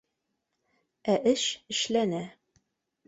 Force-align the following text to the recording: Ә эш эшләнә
Ә 1.15 1.19
эш 1.33 1.45
эшләнә 1.75 2.27